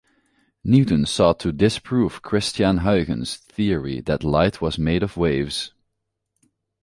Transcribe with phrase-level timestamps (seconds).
[0.63, 5.73] Newton sought to disprove Christiaan Huygens' theory that light was made of waves.